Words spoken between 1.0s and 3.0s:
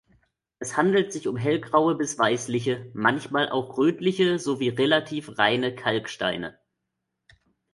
sich um hellgraue bis weißliche,